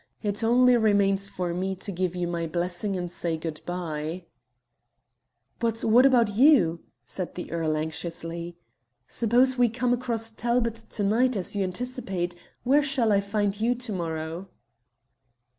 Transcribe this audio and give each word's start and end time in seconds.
It 0.23 0.43
only 0.43 0.75
remains 0.77 1.29
for 1.29 1.53
me 1.53 1.75
to 1.75 1.91
give 1.91 2.15
you 2.15 2.27
my 2.27 2.47
blessing 2.47 2.95
and 2.97 3.11
say 3.11 3.37
good 3.37 3.61
bye." 3.67 4.23
"But 5.59 5.83
what 5.83 6.07
about 6.07 6.35
you?" 6.37 6.79
said 7.05 7.35
the 7.35 7.51
earl 7.51 7.77
anxiously. 7.77 8.57
"Suppose 9.07 9.59
we 9.59 9.69
come 9.69 9.93
across 9.93 10.31
Talbot 10.31 10.73
to 10.89 11.03
night, 11.03 11.37
as 11.37 11.55
you 11.55 11.63
anticipate, 11.63 12.33
where 12.63 12.81
shall 12.81 13.11
I 13.11 13.21
find 13.21 13.61
you 13.61 13.75
to 13.75 13.93
morrow?" 13.93 14.49